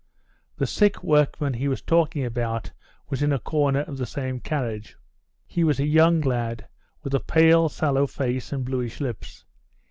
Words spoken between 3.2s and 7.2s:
in a corner of the same carriage. He was a young lad, with a